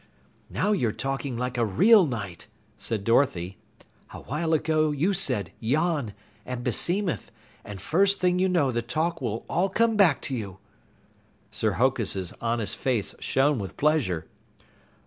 "Now 0.49 0.71
you're 0.71 0.91
talking 0.91 1.37
like 1.37 1.59
a 1.59 1.63
real 1.63 2.07
Knight," 2.07 2.47
said 2.79 3.03
Dorothy. 3.03 3.59
"A 4.11 4.21
while 4.21 4.51
ago 4.51 4.89
you 4.89 5.13
said, 5.13 5.51
'Yon' 5.59 6.15
and 6.43 6.63
'beseemeth,' 6.63 7.29
and 7.63 7.79
first 7.79 8.19
thing 8.19 8.39
you 8.39 8.49
know 8.49 8.71
the 8.71 8.81
talk 8.81 9.21
will 9.21 9.45
all 9.47 9.69
come 9.69 9.95
back 9.95 10.19
to 10.23 10.33
you." 10.33 10.57
Sir 11.51 11.73
Hokus' 11.73 12.33
honest 12.41 12.77
face 12.77 13.13
shone 13.19 13.59
with 13.59 13.77
pleasure. 13.77 14.25